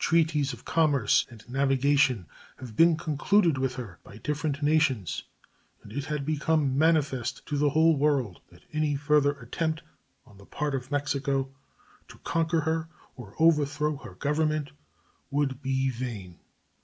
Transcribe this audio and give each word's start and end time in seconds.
Treaties 0.00 0.52
of 0.52 0.64
commerce 0.64 1.24
and 1.30 1.48
navigation 1.48 2.26
had 2.56 2.74
been 2.74 2.96
concluded 2.96 3.58
with 3.58 3.76
her 3.76 4.00
by 4.02 4.18
different 4.18 4.60
nations, 4.60 5.22
and 5.84 5.92
it 5.92 6.06
had 6.06 6.26
become 6.26 6.76
manifest 6.76 7.46
to 7.46 7.56
the 7.56 7.70
whole 7.70 7.94
world 7.96 8.40
that 8.50 8.64
any 8.72 8.96
further 8.96 9.34
attempt 9.38 9.84
on 10.26 10.36
the 10.36 10.46
part 10.46 10.74
of 10.74 10.90
Mexico 10.90 11.54
to 12.08 12.18
conquer 12.24 12.62
her 12.62 12.88
or 13.14 13.36
overthrow 13.38 13.94
her 13.98 14.16
Government 14.16 14.72
would 15.30 15.62
be 15.62 15.90
vain. 15.90 16.40